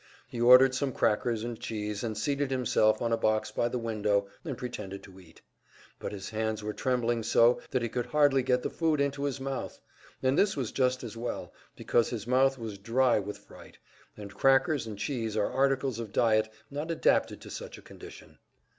He 0.27 0.41
ordered 0.41 0.73
some 0.73 0.93
crackers 0.93 1.43
and 1.43 1.59
cheese, 1.59 2.03
and 2.03 2.17
seated 2.17 2.49
himself 2.49 3.03
on 3.03 3.13
a 3.13 3.17
box 3.17 3.51
by 3.51 3.67
the 3.67 3.77
window 3.77 4.27
and 4.43 4.57
pretended 4.57 5.03
to 5.03 5.19
eat. 5.19 5.43
But 5.99 6.11
his 6.11 6.31
hands 6.31 6.63
were 6.63 6.73
trembling 6.73 7.21
so 7.21 7.61
that 7.69 7.83
he 7.83 7.87
could 7.87 8.07
hardly 8.07 8.41
get 8.41 8.63
the 8.63 8.71
food 8.71 8.99
into 8.99 9.25
his 9.25 9.39
mouth; 9.39 9.79
and 10.23 10.39
this 10.39 10.57
was 10.57 10.71
just 10.71 11.03
as 11.03 11.15
well, 11.15 11.53
because 11.75 12.09
his 12.09 12.25
mouth 12.25 12.57
was 12.57 12.79
dry 12.79 13.19
with 13.19 13.37
fright, 13.37 13.77
and 14.17 14.33
crackers 14.33 14.87
and 14.87 14.97
cheese 14.97 15.37
are 15.37 15.51
articles 15.51 15.99
of 15.99 16.11
diet 16.11 16.51
not 16.71 16.89
adapted 16.89 17.39
to 17.41 17.51
such 17.51 17.77
a 17.77 17.83
condition. 17.83 18.39